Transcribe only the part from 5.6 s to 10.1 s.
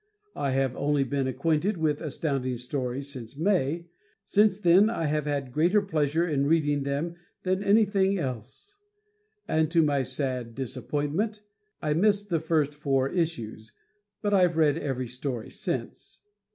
pleasure in reading them than anything else. To my